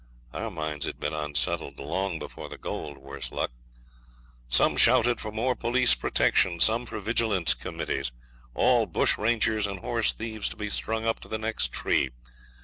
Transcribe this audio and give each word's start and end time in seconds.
Our 0.33 0.49
minds 0.49 0.87
had 0.87 0.99
been 0.99 1.13
unsettled 1.13 1.77
long 1.77 2.17
before 2.17 2.49
the 2.49 2.57
gold, 2.57 2.97
worse 2.97 3.31
luck. 3.31 3.51
Some 4.49 4.75
shouted 4.75 5.21
for 5.21 5.31
more 5.31 5.55
police 5.55 5.93
protection; 5.93 6.59
some 6.59 6.87
for 6.87 6.99
vigilance 6.99 7.53
committees; 7.53 8.11
all 8.55 8.87
bush 8.87 9.19
rangers 9.19 9.67
and 9.67 9.77
horse 9.77 10.11
thieves 10.11 10.49
to 10.49 10.55
be 10.55 10.71
strung 10.71 11.05
up 11.05 11.19
to 11.19 11.27
the 11.27 11.37
next 11.37 11.71
tree. 11.71 12.09